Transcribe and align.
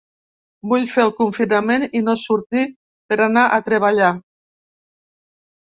Vull 0.71 0.87
fer 0.93 1.03
el 1.07 1.11
confinament 1.19 1.85
i 1.99 2.01
no 2.07 2.17
sortir 2.21 2.63
per 3.13 3.21
anar 3.27 3.45
a 3.59 3.63
treballar. 3.71 4.11